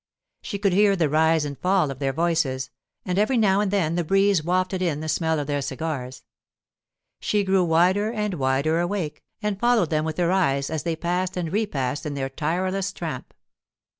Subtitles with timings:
[0.41, 2.71] She could hear the rise and fall of their voices,
[3.05, 6.23] and every now and then the breeze wafted in the smell of their cigars.
[7.19, 11.37] She grew wider and wider awake, and followed them with her eyes as they passed
[11.37, 13.31] and repassed in their tireless tramp.